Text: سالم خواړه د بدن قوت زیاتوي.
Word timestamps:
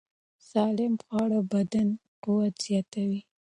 سالم 0.49 0.93
خواړه 1.05 1.39
د 1.43 1.47
بدن 1.53 1.87
قوت 2.23 2.53
زیاتوي. 2.65 3.21